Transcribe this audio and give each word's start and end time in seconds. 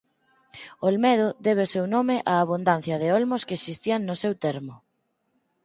Olmedo 0.89 1.27
debe 1.45 1.61
o 1.67 1.71
seu 1.73 1.85
nome 1.95 2.15
á 2.31 2.33
abundancia 2.39 2.95
de 3.01 3.07
olmos 3.19 3.41
que 3.47 3.57
existían 3.59 4.01
no 4.05 4.15
seu 4.21 4.33
termo. 4.45 4.75